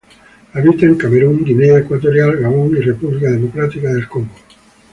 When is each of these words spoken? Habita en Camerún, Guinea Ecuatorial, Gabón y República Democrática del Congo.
Habita 0.53 0.87
en 0.87 0.95
Camerún, 0.95 1.45
Guinea 1.45 1.77
Ecuatorial, 1.77 2.37
Gabón 2.37 2.71
y 2.75 2.79
República 2.79 3.29
Democrática 3.29 3.93
del 3.93 4.07
Congo. 4.09 4.33